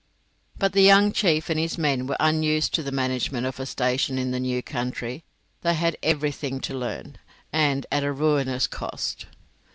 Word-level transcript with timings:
But 0.57 0.73
the 0.73 0.81
young 0.81 1.11
chief 1.11 1.47
and 1.47 1.59
his 1.59 1.77
men 1.77 2.07
were 2.07 2.17
unused 2.19 2.73
to 2.73 2.81
the 2.81 2.91
management 2.91 3.45
of 3.45 3.59
a 3.59 3.67
station 3.67 4.17
in 4.17 4.31
the 4.31 4.39
new 4.39 4.63
country; 4.63 5.23
they 5.61 5.75
had 5.75 5.95
everything 6.01 6.59
to 6.61 6.73
learn, 6.73 7.19
and 7.53 7.85
at 7.91 8.03
a 8.03 8.11
ruinous 8.11 8.65
cost. 8.65 9.27